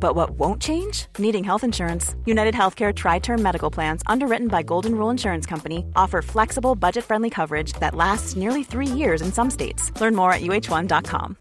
[0.00, 1.06] But what won't change?
[1.18, 2.14] Needing health insurance.
[2.24, 7.72] United Healthcare Tri-Term Medical Plans, underwritten by Golden Rule Insurance Company, offer flexible, budget-friendly coverage
[7.80, 9.92] that lasts nearly three years in some states.
[10.00, 11.36] Learn more at uh1.com.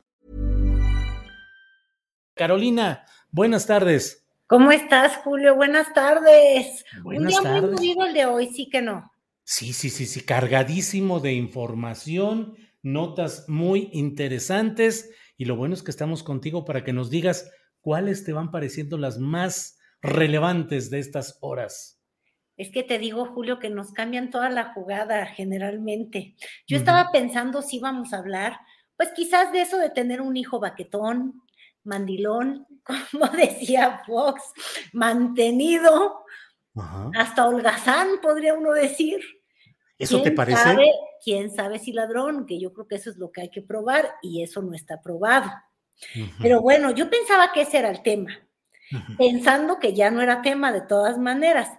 [2.35, 4.25] Carolina, buenas tardes.
[4.47, 5.55] ¿Cómo estás, Julio?
[5.55, 6.83] Buenas tardes.
[7.01, 7.71] Buenas Un día tardes.
[7.71, 9.11] muy movido el de hoy, sí que no.
[9.43, 15.91] Sí, sí, sí, sí, cargadísimo de información, notas muy interesantes y lo bueno es que
[15.91, 17.49] estamos contigo para que nos digas
[17.85, 22.01] cuáles te van pareciendo las más relevantes de estas horas.
[22.57, 26.35] Es que te digo, Julio, que nos cambian toda la jugada generalmente.
[26.65, 28.57] Yo estaba pensando si íbamos a hablar,
[28.97, 31.43] pues quizás de eso de tener un hijo baquetón,
[31.83, 32.65] mandilón,
[33.11, 34.41] como decía Fox,
[34.91, 36.23] mantenido,
[37.15, 39.19] hasta holgazán, podría uno decir.
[39.99, 40.63] ¿Eso te ¿Quién parece?
[40.63, 40.91] sabe-
[41.23, 42.47] ¿Quién sabe si ladrón?
[42.47, 45.01] Que yo creo que eso es lo que hay que probar y eso no está
[45.03, 45.51] probado.
[46.41, 48.31] Pero bueno, yo pensaba que ese era el tema.
[49.17, 51.69] pensando que ya no era tema de todas maneras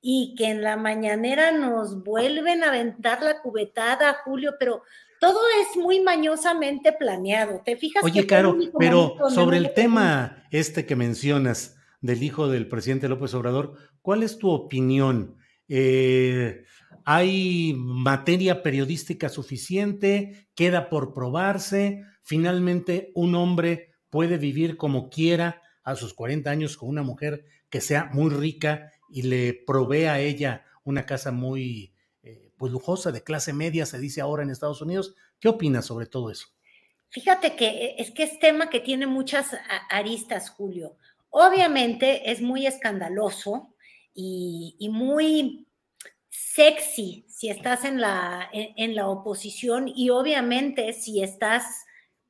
[0.00, 4.82] y que en la mañanera nos vuelven a aventar la cubetada, Julio, pero
[5.20, 7.62] todo es muy mañosamente planeado.
[7.64, 8.02] ¿Te fijas?
[8.02, 13.08] que Oye, fue Caro, pero sobre el tema este que mencionas del hijo del presidente
[13.08, 15.36] López Obrador, ¿cuál es tu opinión?
[15.68, 16.64] Eh,
[17.04, 20.48] ¿Hay materia periodística suficiente?
[20.54, 22.04] ¿Queda por probarse?
[22.26, 27.80] ¿Finalmente un hombre puede vivir como quiera a sus 40 años con una mujer que
[27.80, 31.94] sea muy rica y le provee a ella una casa muy
[32.24, 35.14] eh, pues lujosa, de clase media, se dice ahora en Estados Unidos?
[35.38, 36.48] ¿Qué opinas sobre todo eso?
[37.10, 39.56] Fíjate que es que es tema que tiene muchas
[39.88, 40.96] aristas, Julio.
[41.30, 43.72] Obviamente es muy escandaloso
[44.12, 45.68] y, muy
[46.28, 51.85] sexy si estás en la, en la oposición y obviamente si estás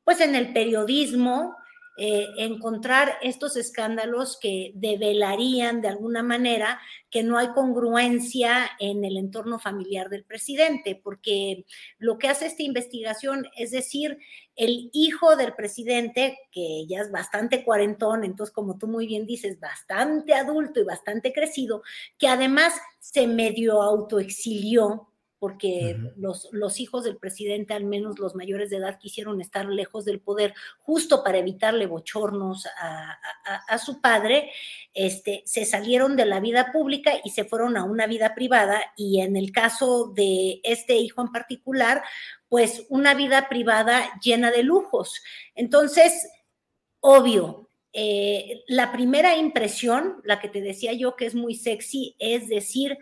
[0.07, 1.57] pues en el periodismo,
[1.99, 6.79] eh, encontrar estos escándalos que develarían de alguna manera
[7.11, 11.67] que no hay congruencia en el entorno familiar del presidente, porque
[11.99, 14.17] lo que hace esta investigación es decir,
[14.55, 19.59] el hijo del presidente, que ya es bastante cuarentón, entonces como tú muy bien dices,
[19.59, 21.83] bastante adulto y bastante crecido,
[22.17, 28.71] que además se medio autoexilió porque los, los hijos del presidente, al menos los mayores
[28.71, 33.11] de edad, quisieron estar lejos del poder justo para evitarle bochornos a,
[33.45, 34.51] a- a su padre,
[34.95, 39.21] este, se salieron de la vida pública y se fueron a una vida privada y
[39.21, 42.03] en el caso de este hijo en particular,
[42.49, 45.23] pues una vida privada llena de lujos.
[45.55, 46.29] Entonces,
[47.01, 47.66] obvio,
[47.99, 52.99] eh, la primera impresión, la que te decía yo que es muy sexy, es decir,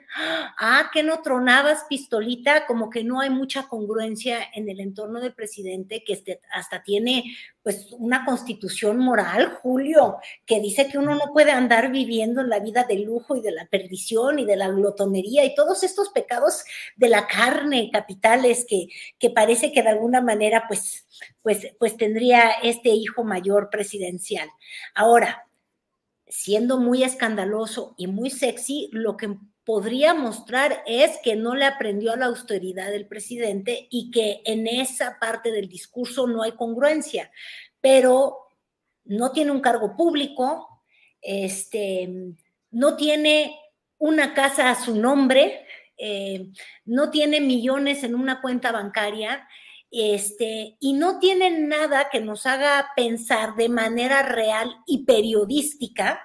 [0.61, 5.35] ah, que no tronabas pistolita, como que no hay mucha congruencia en el entorno del
[5.35, 7.25] presidente, que este, hasta tiene
[7.65, 12.61] pues una constitución moral, Julio, que dice que uno no puede andar viviendo en la
[12.61, 16.63] vida de lujo y de la perdición y de la glotonería y todos estos pecados
[16.95, 18.89] de la carne capitales que,
[19.19, 21.07] que parece que de alguna manera pues,
[21.41, 24.51] pues, pues tendría este hijo mayor presidencial.
[24.95, 25.49] Ahora,
[26.29, 32.13] siendo muy escandaloso y muy sexy, lo que podría mostrar es que no le aprendió
[32.13, 37.31] a la austeridad del presidente y que en esa parte del discurso no hay congruencia,
[37.81, 38.39] pero
[39.05, 40.83] no tiene un cargo público,
[41.21, 42.11] este,
[42.71, 43.59] no tiene
[43.99, 45.67] una casa a su nombre,
[45.97, 46.51] eh,
[46.85, 49.49] no tiene millones en una cuenta bancaria,
[49.91, 56.21] este, y no tiene nada que nos haga pensar de manera real y periodística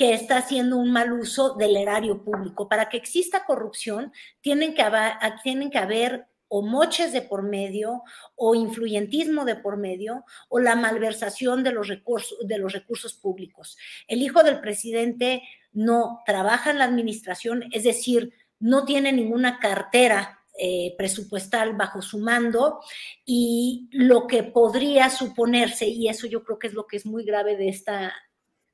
[0.00, 2.70] que está haciendo un mal uso del erario público.
[2.70, 5.12] Para que exista corrupción, tienen que haber,
[5.42, 8.02] tienen que haber o moches de por medio,
[8.34, 13.76] o influyentismo de por medio, o la malversación de los recursos, de los recursos públicos.
[14.08, 15.42] El hijo del presidente
[15.74, 22.18] no trabaja en la administración, es decir, no tiene ninguna cartera eh, presupuestal bajo su
[22.18, 22.80] mando
[23.26, 27.22] y lo que podría suponerse, y eso yo creo que es lo que es muy
[27.22, 28.14] grave de esta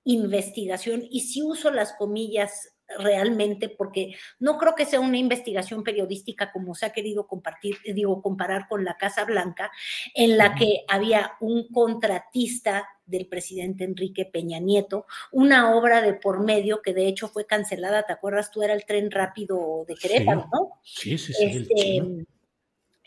[0.07, 6.53] investigación, y sí uso las comillas realmente, porque no creo que sea una investigación periodística
[6.53, 9.71] como se ha querido compartir, digo, comparar con la Casa Blanca,
[10.15, 16.45] en la que había un contratista del presidente Enrique Peña Nieto, una obra de por
[16.45, 18.51] medio que de hecho fue cancelada, ¿te acuerdas?
[18.51, 20.81] Tú era el tren rápido de Querétaro, ¿no?
[20.83, 21.45] Sí, sí, sí.
[21.45, 22.27] Este,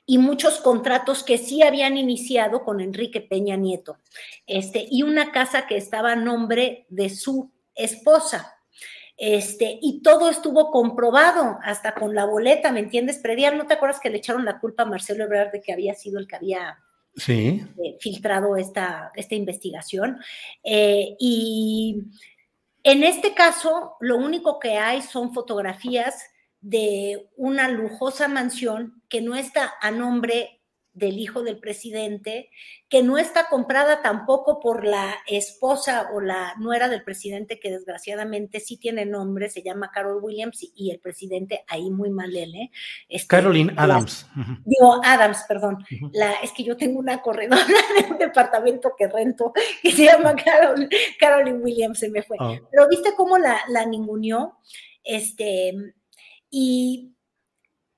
[0.10, 4.00] y muchos contratos que sí habían iniciado con Enrique Peña Nieto,
[4.48, 8.56] este, y una casa que estaba a nombre de su esposa.
[9.16, 13.20] Este, y todo estuvo comprobado, hasta con la boleta, ¿me entiendes?
[13.20, 15.94] Predial, ¿no te acuerdas que le echaron la culpa a Marcelo Ebrard de que había
[15.94, 16.80] sido el que había
[17.16, 17.64] sí.
[17.78, 20.18] eh, filtrado esta, esta investigación?
[20.64, 22.02] Eh, y
[22.82, 26.24] en este caso, lo único que hay son fotografías
[26.62, 30.60] de una lujosa mansión que no está a nombre
[30.94, 32.50] del hijo del presidente,
[32.90, 38.60] que no está comprada tampoco por la esposa o la nuera del presidente, que desgraciadamente
[38.60, 42.72] sí tiene nombre, se llama Carol Williams, y el presidente ahí muy mal él, ¿eh?
[43.08, 44.28] Este, Caroline Adams.
[44.66, 45.86] Digo, Adams, perdón.
[46.12, 47.64] la, es que yo tengo una corredora
[48.02, 49.54] de un departamento que rento
[49.84, 50.90] y se llama Carol,
[51.20, 52.38] Caroline Williams, se me fue.
[52.40, 52.56] Oh.
[52.72, 54.58] Pero viste cómo la, la ninguneó,
[55.04, 55.74] este,
[56.50, 57.16] y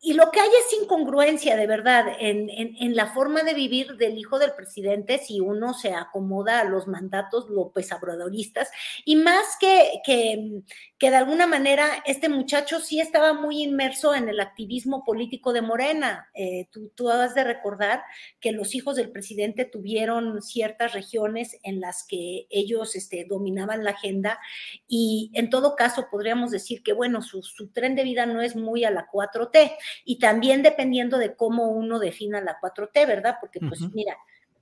[0.04, 4.18] y lo que hay es incongruencia, de verdad, en, en, la forma de vivir del
[4.18, 8.72] hijo del presidente si uno se acomoda a los mandatos López Obradoristas.
[9.06, 10.64] Y más que, que,
[10.98, 15.62] que, de alguna manera este muchacho sí estaba muy inmerso en el activismo político de
[15.62, 16.32] Morena.
[16.34, 18.02] Eh, tú, tú has de recordar
[18.40, 23.92] que los hijos del presidente tuvieron ciertas regiones en las que ellos este, dominaban la
[23.92, 24.40] agenda
[24.88, 28.56] y en todo caso podríamos decir que, bueno, su, su tren de vida no es
[28.56, 33.38] muy a la 4T y también dependiendo de cómo uno defina la 4T, ¿verdad?
[33.40, 34.18] Porque pues mira,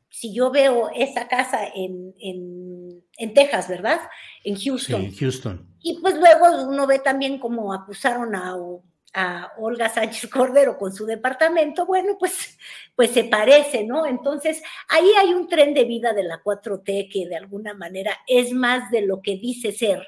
[0.10, 4.00] si yo veo esa casa en, en, Texas, ¿verdad?
[4.44, 5.12] En Houston.
[5.12, 5.76] Sí, Houston.
[5.81, 8.56] Y pues luego uno ve también cómo acusaron a,
[9.14, 12.58] a Olga Sánchez Cordero con su departamento, bueno, pues,
[12.96, 14.06] pues se parece, ¿no?
[14.06, 18.52] Entonces, ahí hay un tren de vida de la 4T que de alguna manera es
[18.52, 20.08] más de lo que dice ser,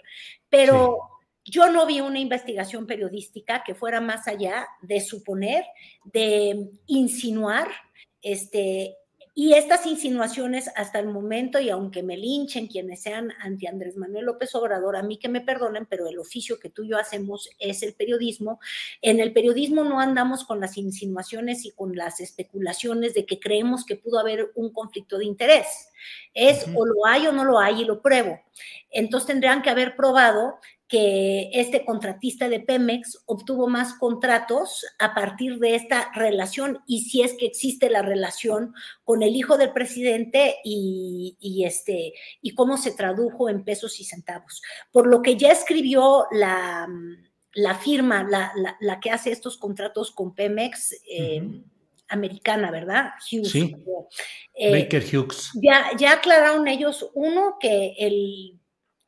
[0.49, 1.10] pero...
[1.43, 5.65] Yo no vi una investigación periodística que fuera más allá de suponer,
[6.03, 7.67] de insinuar,
[8.21, 8.97] este,
[9.33, 14.25] y estas insinuaciones hasta el momento, y aunque me linchen quienes sean anti Andrés Manuel
[14.25, 17.49] López Obrador, a mí que me perdonen, pero el oficio que tú y yo hacemos
[17.57, 18.59] es el periodismo.
[19.01, 23.85] En el periodismo no andamos con las insinuaciones y con las especulaciones de que creemos
[23.85, 25.89] que pudo haber un conflicto de interés.
[26.33, 28.37] Es o lo hay o no lo hay y lo pruebo.
[28.89, 30.55] Entonces tendrían que haber probado
[30.91, 37.21] que este contratista de Pemex obtuvo más contratos a partir de esta relación y si
[37.21, 38.73] es que existe la relación
[39.05, 42.11] con el hijo del presidente y, este,
[42.41, 44.61] y cómo se tradujo en pesos y centavos.
[44.91, 46.89] Por lo que ya escribió la,
[47.53, 48.51] la firma, la,
[48.81, 50.93] la, que hace estos contratos con Pemex.
[51.09, 51.61] Eh,
[52.09, 53.11] americana, ¿verdad?
[53.31, 53.51] Hughes.
[53.51, 53.73] Sí.
[54.55, 55.51] Eh, Baker Hughes.
[55.53, 58.59] Ya, ya aclararon ellos, uno, que el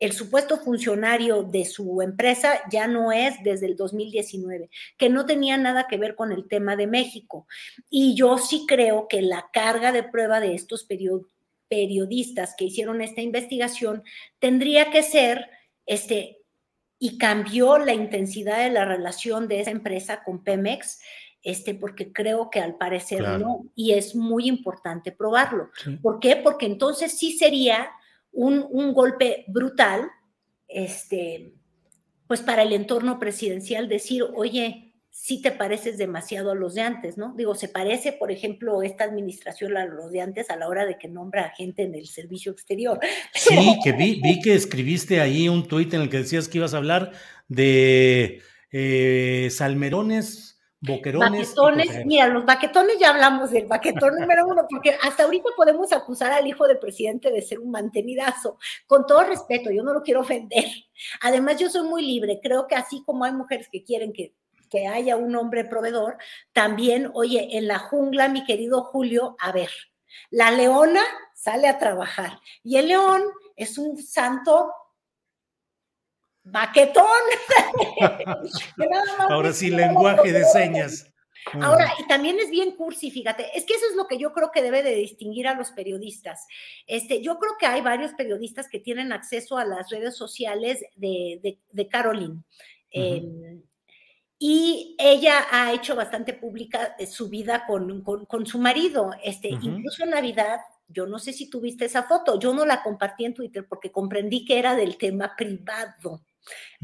[0.04, 5.58] el supuesto funcionario de su empresa ya no es desde el 2019, que no tenía
[5.58, 7.48] nada que ver con el tema de México.
[7.90, 10.86] Y yo sí creo que la carga de prueba de estos
[11.70, 14.04] periodistas que hicieron esta investigación
[14.40, 15.50] tendría que ser,
[15.86, 16.40] este,
[17.00, 21.00] y cambió la intensidad de la relación de esa empresa con Pemex,
[21.44, 25.70] este, porque creo que al parecer no, y es muy importante probarlo.
[26.02, 26.36] ¿Por qué?
[26.36, 27.90] Porque entonces sí sería
[28.34, 30.10] un, golpe brutal,
[30.68, 31.54] este,
[32.28, 37.18] pues para el entorno presidencial decir, oye, si te pareces demasiado a los de antes,
[37.18, 37.36] ¿no?
[37.38, 40.98] Digo, se parece, por ejemplo, esta administración a los de antes a la hora de
[40.98, 43.00] que nombra a gente en el servicio exterior.
[43.34, 46.74] Sí, que vi, vi que escribiste ahí un tuit en el que decías que ibas
[46.74, 47.12] a hablar
[47.48, 50.53] de eh, salmerones
[50.86, 51.56] Boquerones.
[51.56, 56.34] Baquetones, mira, los baquetones ya hablamos del baquetón número uno, porque hasta ahorita podemos acusar
[56.34, 58.58] al hijo del presidente de ser un mantenidazo.
[58.86, 60.66] Con todo respeto, yo no lo quiero ofender.
[61.22, 62.42] Además, yo soy muy libre.
[62.44, 64.36] Creo que así como hay mujeres que quieren que,
[64.70, 66.18] que haya un hombre proveedor,
[66.52, 69.70] también, oye, en la jungla, mi querido Julio, a ver,
[70.32, 71.02] la leona
[71.34, 73.22] sale a trabajar y el león
[73.56, 74.72] es un santo
[76.44, 77.06] baquetón.
[79.30, 81.10] Ahora sí, lenguaje de señas.
[81.62, 84.50] Ahora, y también es bien cursi, fíjate, es que eso es lo que yo creo
[84.52, 86.48] que debe de distinguir a los periodistas.
[86.88, 91.60] Este, yo creo que hay varios periodistas que tienen acceso a las redes sociales de,
[91.70, 92.44] de, Caroline.
[92.92, 93.62] Em,
[94.40, 99.12] y ella ha hecho bastante pública su vida con, con, su marido.
[99.22, 103.26] Este, Incluso en Navidad yo no sé si tuviste esa foto, yo no la compartí
[103.26, 106.22] en Twitter porque comprendí que era del tema privado.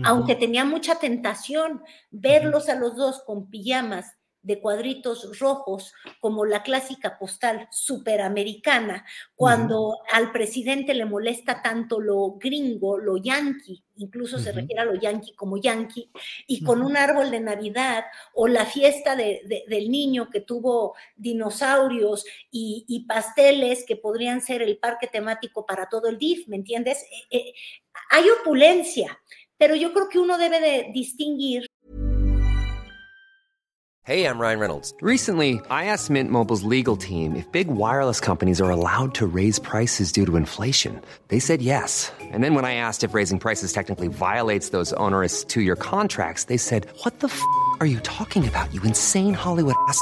[0.03, 6.63] Aunque tenía mucha tentación verlos a los dos con pijamas de cuadritos rojos, como la
[6.63, 14.53] clásica postal superamericana, cuando al presidente le molesta tanto lo gringo, lo yankee, incluso se
[14.53, 16.09] refiere a lo yankee como yankee,
[16.47, 23.05] y con un árbol de Navidad o la fiesta del niño que tuvo dinosaurios y,
[23.09, 27.03] pasteles que podrían ser el parque temático para todo el DIF, ¿me entiendes?
[27.31, 27.53] Eh, eh,
[28.11, 29.19] hay opulencia,
[29.59, 31.67] pero yo creo que uno debe de distinguir
[34.05, 34.91] Hey, I'm Ryan Reynolds.
[35.01, 39.59] Recently, I asked Mint Mobile's legal team if big wireless companies are allowed to raise
[39.59, 40.99] prices due to inflation.
[41.27, 42.11] They said yes.
[42.19, 46.45] And then when I asked if raising prices technically violates those onerous two year contracts,
[46.45, 47.39] they said, What the f
[47.81, 50.01] are you talking about, you insane Hollywood ass?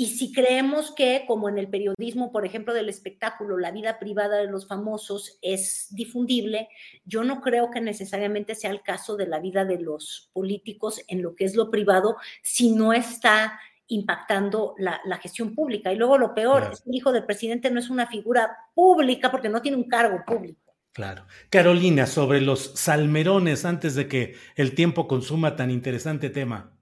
[0.00, 4.38] Y si creemos que, como en el periodismo, por ejemplo, del espectáculo, la vida privada
[4.38, 6.70] de los famosos es difundible,
[7.04, 11.20] yo no creo que necesariamente sea el caso de la vida de los políticos en
[11.20, 15.92] lo que es lo privado, si no está impactando la, gestión pública.
[15.92, 19.30] Y luego lo peor, es que el hijo del presidente no es una figura pública
[19.30, 20.74] porque no tiene un cargo público.
[20.92, 21.26] Claro.
[21.50, 26.74] Carolina, sobre los salmerones, antes de que el tiempo consuma tan interesante tema.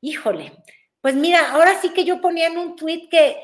[0.00, 0.52] Híjole,
[1.06, 3.36] pues mira, ahora sí que yo ponía en un tuit que,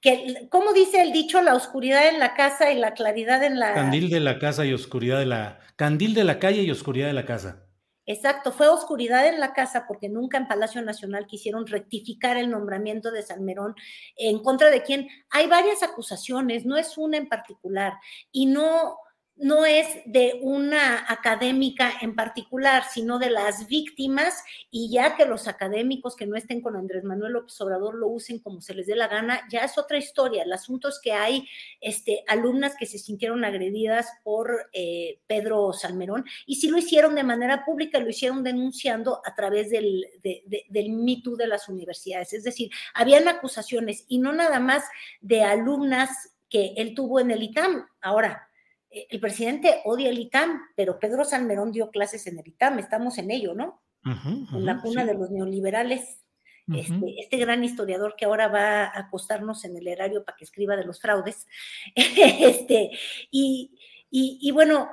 [0.00, 1.42] que, ¿cómo dice el dicho?
[1.42, 3.74] La oscuridad en la casa y la claridad en la...
[3.74, 5.58] Candil de la casa y oscuridad de la...
[5.76, 7.66] Candil de la calle y oscuridad de la casa.
[8.06, 13.10] Exacto, fue oscuridad en la casa porque nunca en Palacio Nacional quisieron rectificar el nombramiento
[13.10, 13.74] de Salmerón
[14.16, 17.92] en contra de quien hay varias acusaciones, no es una en particular,
[18.30, 18.96] y no,
[19.42, 25.48] no es de una académica en particular, sino de las víctimas, y ya que los
[25.48, 28.94] académicos que no estén con Andrés Manuel López Obrador lo usen como se les dé
[28.94, 30.44] la gana, ya es otra historia.
[30.44, 31.48] El asunto es que hay
[31.80, 37.24] este, alumnas que se sintieron agredidas por eh, Pedro Salmerón, y sí lo hicieron de
[37.24, 42.32] manera pública, lo hicieron denunciando a través del, de, del MeToo de las universidades.
[42.32, 44.84] Es decir, habían acusaciones, y no nada más
[45.20, 47.88] de alumnas que él tuvo en el ITAM.
[48.00, 48.48] Ahora,
[48.92, 53.30] el presidente odia el ITAM, pero Pedro Salmerón dio clases en el ITAM, estamos en
[53.30, 53.82] ello, ¿no?
[54.04, 56.18] en la cuna de los neoliberales.
[56.72, 60.76] Este, este, gran historiador que ahora va a acostarnos en el erario para que escriba
[60.76, 61.46] de los fraudes.
[61.94, 62.90] este,
[63.30, 63.76] y,
[64.10, 64.88] y, bueno,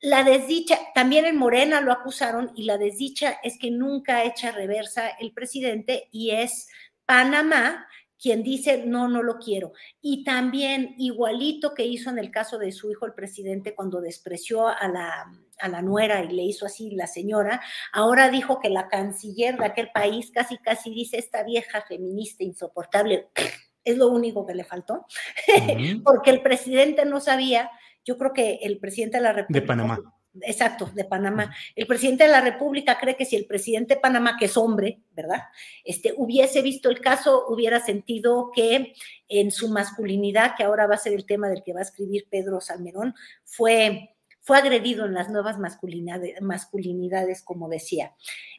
[0.00, 5.08] la desdicha, también en Morena lo acusaron y la desdicha es que nunca echa reversa
[5.08, 6.68] el presidente y es
[7.06, 7.86] Panamá
[8.24, 9.74] quien dice, no, no lo quiero.
[10.00, 14.66] Y también, igualito que hizo en el caso de su hijo, el presidente, cuando despreció
[14.66, 17.60] a la, a la nuera y le hizo así la señora,
[17.92, 23.28] ahora dijo que la canciller de aquel país casi, casi dice, esta vieja feminista insoportable,
[23.84, 25.04] es lo único que le faltó,
[26.02, 27.70] porque el presidente no sabía,
[28.06, 29.60] yo creo que el presidente de la República...
[29.60, 31.54] De Panamá exacto, de Panamá.
[31.74, 35.00] El presidente de la República cree que si el presidente de Panamá, que es hombre,
[35.12, 35.42] ¿verdad?
[35.84, 38.94] Este, hubiese visto el caso, hubiera sentido que
[39.28, 42.26] en su masculinidad, que ahora va a ser el tema del que va a escribir
[42.30, 43.14] Pedro Salmerón,
[43.44, 44.10] fue
[44.46, 48.12] fue agredido en las nuevas masculinidades, masculinidades, como decía.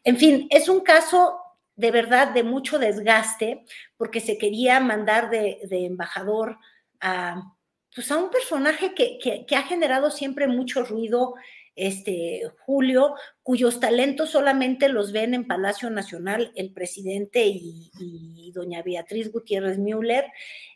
[0.04, 1.40] En fin, es un caso
[1.76, 3.66] de verdad de mucho desgaste,
[3.98, 6.58] porque se quería mandar de, de embajador
[7.02, 7.54] a,
[7.94, 11.36] pues a un personaje que, que, que, ha generado siempre mucho ruido
[11.76, 19.32] este, Julio, cuyos talentos solamente los ven en Palacio Nacional el presidente y, doña Beatriz
[19.32, 20.26] Gutiérrez Müller,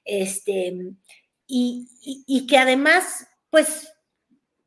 [0.04, 0.94] este,
[1.48, 3.94] y, que además, pues,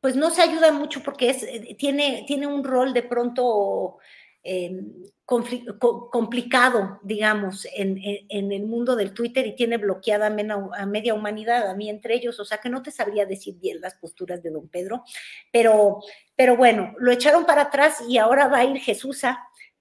[0.01, 3.99] pues no se ayuda mucho porque es, tiene, tiene un rol de pronto
[4.45, 4.91] Em,
[5.25, 7.97] complicado, digamos, en,
[8.29, 12.45] el mundo del Twitter y tiene bloqueada a media humanidad, a mí entre ellos, o
[12.45, 15.03] sea que no te sabría decir bien las posturas de don Pedro,
[15.49, 16.01] pero,
[16.35, 19.21] pero bueno, lo echaron para atrás y ahora va a ir Jesús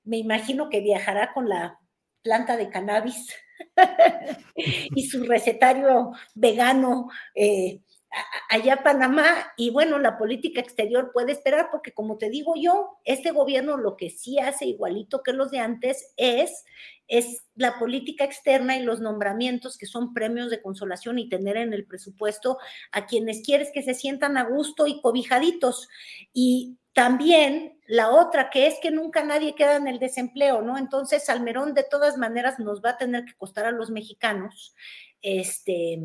[0.04, 1.80] me imagino que viajará con la
[2.22, 3.34] planta de cannabis
[4.56, 7.80] y su recetario vegano eh,
[8.50, 13.30] allá Panamá y bueno, la política exterior puede esperar porque como te digo yo, este
[13.30, 16.64] gobierno lo que sí hace igualito que los de antes es
[17.08, 21.74] es la política externa y los nombramientos que son premios de consolación y tener en
[21.74, 22.58] el presupuesto
[22.90, 25.90] a quienes quieres que se sientan a gusto y cobijaditos.
[26.32, 30.78] Y también la otra, que es que nunca nadie queda en el desempleo, ¿no?
[30.78, 34.74] Entonces, Salmerón de todas maneras nos va a tener que costar a los mexicanos.
[35.20, 35.98] Este,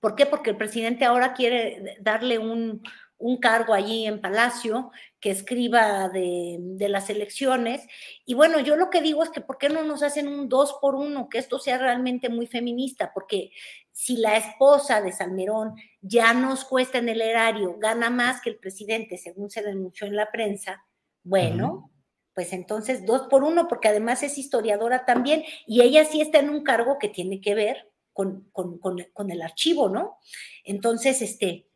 [0.00, 0.26] ¿Por qué?
[0.26, 2.82] Porque el presidente ahora quiere darle un,
[3.18, 4.90] un cargo allí en Palacio
[5.20, 7.86] que escriba de, las elecciones.
[8.24, 10.78] Y bueno, yo lo que digo es que ¿por qué no nos hacen un dos
[10.80, 11.28] por uno?
[11.28, 13.50] Que esto sea realmente muy feminista, porque
[13.92, 18.58] si la esposa de Salmerón ya nos cuesta en el erario, gana más que el
[18.58, 20.84] presidente, según se denunció en la prensa,
[21.24, 21.90] bueno.
[22.34, 26.50] Pues entonces dos por uno, porque además es historiadora también, y ella sí está en
[26.50, 30.18] un cargo que tiene que ver con, con, con el archivo, ¿no?
[30.64, 31.68] Entonces, este,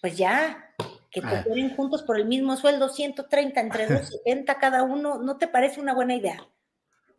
[0.00, 0.74] pues ya,
[1.08, 1.30] que ah.
[1.30, 5.94] cooperen juntos por el mismo sueldo, 130 entre 270 cada uno, ¿no te parece una
[5.94, 6.48] buena idea?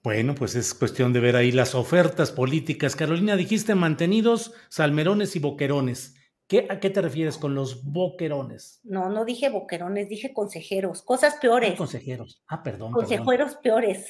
[0.04, 2.98] Bueno, pues es cuestión de ver ahí las ofertas políticas.
[2.98, 6.16] Carolina, dijiste mantenidos, salmerones y boquerones.
[6.54, 8.80] ¿Qué, ¿A qué te refieres con los boquerones?
[8.84, 11.72] No, no dije boquerones, dije consejeros, cosas peores.
[11.74, 12.44] Ah, consejeros.
[12.48, 12.92] Ah, perdón.
[12.92, 14.06] Consejeros peores.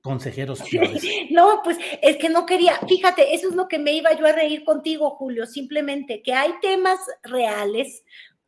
[0.00, 1.04] Consejeros peores.
[1.30, 4.32] no, pues es que no quería, fíjate, eso es lo que me iba yo a
[4.32, 8.02] reír contigo, Julio, simplemente que hay temas reales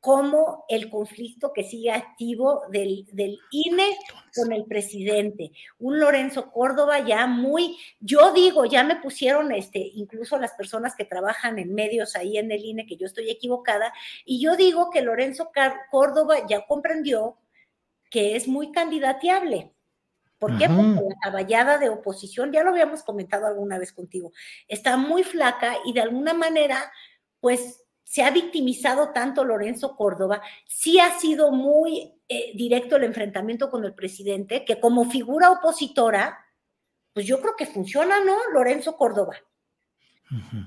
[0.05, 3.97] como el conflicto que sigue activo del, del, INE
[4.35, 5.53] con el presidente.
[5.79, 11.07] Un Lorenzo Córdoba ya muy, yo digo, ya me pusieron, este, incluso las personas que
[11.07, 13.95] trabajan en medios ahí en el INE, que yo estoy equivocada,
[14.27, 15.51] y yo digo que Lorenzo
[15.91, 17.39] Córdoba ya comprendió
[18.11, 19.73] que es muy candidateable.
[20.39, 20.67] ¿Por qué?
[20.69, 24.33] Porque la caballada de oposición, ya lo habíamos comentado alguna vez contigo,
[24.69, 26.93] está muy flaca y de alguna manera,
[27.41, 27.84] pues
[28.15, 33.85] se ha victimizado tanto Lorenzo Córdoba, sí ha sido muy eh, directo el enfrentamiento con
[33.85, 36.39] el presidente, que como figura opositora,
[37.13, 38.37] pues yo creo que funciona, ¿no?
[38.53, 39.35] Lorenzo Córdoba.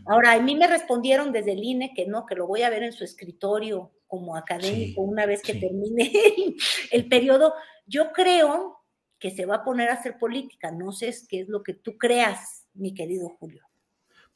[0.07, 2.83] Ahora, a mí me respondieron desde el INE que no, que lo voy a ver
[2.83, 6.11] en su escritorio como académico una vez que termine
[6.91, 7.53] el periodo.
[7.85, 8.83] Yo creo
[9.19, 10.69] que se va a poner a hacer política.
[10.71, 13.66] No sé qué es lo que tú creas, mi querido Julio.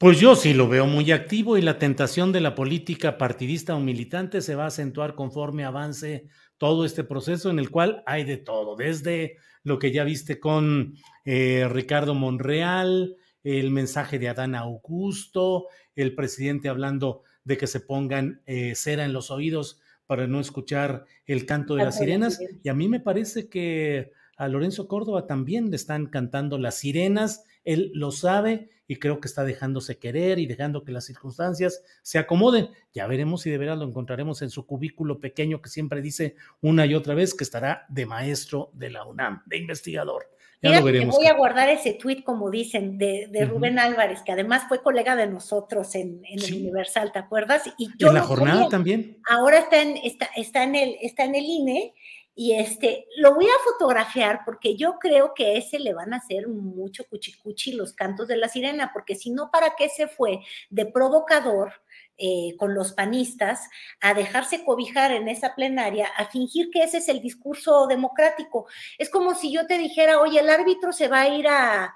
[0.02, 3.78] Pues yo sí lo veo muy activo y la tentación de la política partidista o
[3.78, 6.26] militante se va a acentuar conforme avance
[6.58, 10.94] todo este proceso en el cual hay de todo, desde lo que ya viste con
[11.24, 18.42] eh, Ricardo Monreal, el mensaje de Adán Augusto, el presidente hablando de que se pongan
[18.46, 22.40] eh, cera en los oídos para no escuchar el canto de las sirenas.
[22.64, 27.44] Y a mí me parece que a Lorenzo Córdoba también le están cantando las sirenas,
[27.64, 32.18] él lo sabe y creo que está dejándose querer y dejando que las circunstancias se
[32.18, 32.68] acomoden.
[32.92, 36.84] Ya veremos si de veras lo encontraremos en su cubículo pequeño que siempre dice una
[36.84, 40.28] y otra vez que estará de maestro de la UNAM, de investigador.
[40.60, 41.16] Ya lo veremos.
[41.16, 45.26] voy a guardar ese tweet, como dicen, de, Rubén Álvarez, que además fue colega de
[45.26, 47.64] nosotros en, el Universal, ¿te acuerdas?
[47.78, 49.18] Y yo en la jornada también.
[49.28, 51.94] Ahora está en, está, está, en el, está en el INE
[52.34, 56.48] y este, lo voy a fotografiar porque yo creo que ese le van a hacer
[56.48, 60.40] mucho cuchicuchi los cantos de la sirena, porque si no, ¿para qué se fue
[60.70, 61.72] de provocador
[62.16, 63.68] eh, con los panistas
[64.00, 68.66] a dejarse cobijar en esa plenaria, a fingir que ese es el discurso democrático?
[68.96, 71.94] Es como si yo te dijera, oye, el árbitro se va a ir a,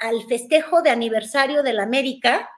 [0.00, 2.50] al festejo de aniversario de la América.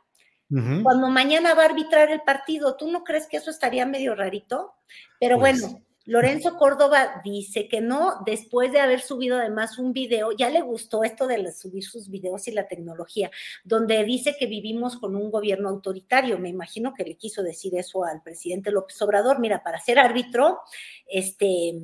[0.83, 4.77] Cuando mañana va a arbitrar el partido, ¿tú no crees que eso estaría medio rarito?
[5.21, 10.33] Pero pues bueno, Lorenzo Córdoba dice que no, después de haber subido además un video,
[10.33, 13.31] ya le gustó esto de subir sus videos y la tecnología,
[13.63, 16.39] donde dice que vivimos con un gobierno autoritario.
[16.39, 19.39] Me imagino que le quiso decir eso al presidente López Obrador.
[19.39, 20.61] Mira, para ser árbitro,
[21.07, 21.75] este,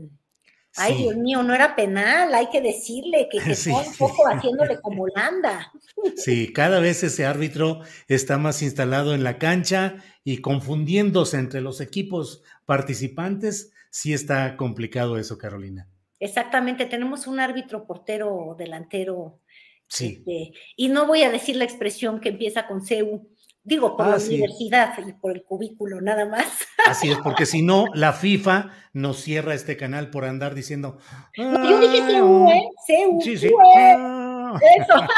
[0.77, 5.07] Ay, Dios mío, no era penal, hay que decirle que, está un poco haciéndole como
[5.07, 5.71] Landa.
[6.17, 11.83] Sí, cada vez ese árbitro está más instalado en la cancha y confundiéndose entre los
[11.83, 15.89] equipos participantes sí está complicado eso, Carolina.
[16.19, 19.41] Exactamente, tenemos un árbitro portero delantero.
[19.87, 20.17] Sí.
[20.19, 23.31] Este, y no voy a decir la expresión que empieza con CEU,
[23.63, 26.67] digo por la universidad y por el cubículo nada más.
[26.87, 30.99] Así es, porque si no, la FIFA nos cierra este canal por andar diciendo.
[31.37, 32.65] yo dije CEU, ¿eh?
[32.85, 33.21] CEU.
[33.21, 33.51] Sí, sí.
[33.77, 34.59] Ah.
[34.77, 34.95] Eso.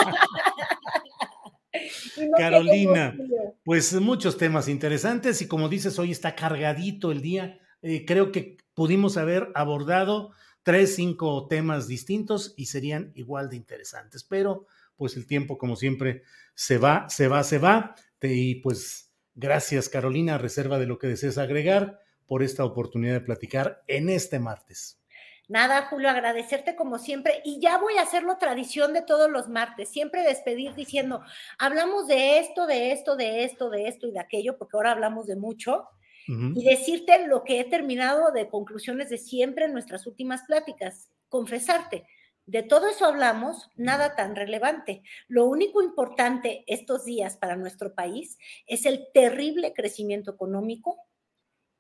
[2.37, 3.17] Carolina,
[3.65, 7.59] pues muchos temas interesantes y como dices, hoy está cargadito el día.
[7.81, 14.23] Eh, creo que pudimos haber abordado tres, cinco temas distintos y serían igual de interesantes.
[14.23, 16.23] Pero pues el tiempo, como siempre,
[16.55, 17.97] se va, se va, se va.
[18.21, 23.83] Y pues gracias, Carolina, reserva de lo que desees agregar por esta oportunidad de platicar
[23.87, 25.01] en este martes.
[25.49, 27.41] Nada, Julio, agradecerte como siempre.
[27.45, 31.23] Y ya voy a hacerlo tradición de todos los martes, siempre despedir diciendo,
[31.59, 35.27] hablamos de esto, de esto, de esto, de esto y de aquello, porque ahora hablamos
[35.27, 35.89] de mucho.
[36.29, 42.05] Y decirte lo que he terminado de conclusiones de siempre en nuestras últimas pláticas, confesarte.
[42.47, 45.03] De todo eso hablamos, nada tan relevante.
[45.27, 50.97] Lo único importante estos días para nuestro país es el terrible crecimiento económico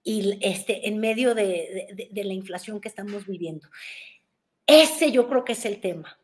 [0.02, 3.68] y este, en medio de, la inflación que estamos viviendo.
[4.66, 6.18] Ese yo creo que es el tema.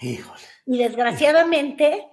[0.00, 0.42] Híjole.
[0.66, 2.06] Y desgraciadamente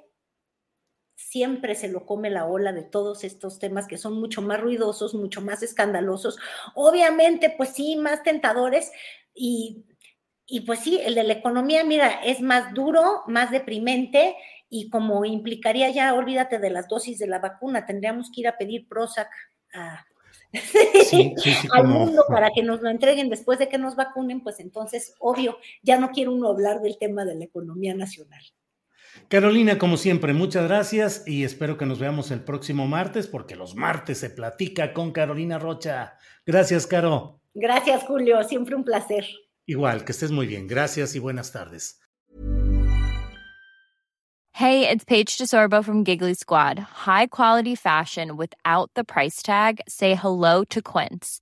[1.15, 5.15] siempre se lo come la ola de todos estos temas que son mucho más ruidosos,
[5.15, 6.37] mucho más escandalosos,
[6.75, 8.91] obviamente pues sí, más tentadores
[9.33, 9.85] y,
[10.45, 14.35] y pues sí, el de la economía, mira, es más duro, más deprimente
[14.69, 18.57] y como implicaría ya, olvídate de las dosis de la vacuna, tendríamos que ir a
[18.57, 19.29] pedir Prozac
[19.73, 20.05] a,
[21.73, 25.57] al mundo para que nos lo entreguen después de que nos vacunen, pues entonces, obvio,
[25.81, 28.41] ya no quiero uno hablar del tema de la economía nacional.
[29.27, 33.75] Carolina, como siempre, muchas gracias y espero que nos veamos el próximo martes, porque los
[33.75, 36.17] martes se platica con Carolina Rocha.
[36.45, 37.41] Gracias, Caro.
[37.53, 39.25] Gracias, Julio, siempre un placer.
[39.65, 40.67] Igual, que estés muy bien.
[40.67, 41.99] Gracias y buenas tardes.
[44.57, 46.79] Hey, it's Paige DeSorbo from Giggly Squad.
[46.79, 49.81] High quality fashion without the price tag.
[49.85, 51.41] Say hello to Quince.